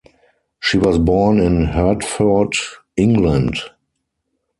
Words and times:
She 0.59 0.79
was 0.79 0.97
born 0.97 1.39
in 1.39 1.63
Hertford, 1.65 2.53
England. 2.97 3.57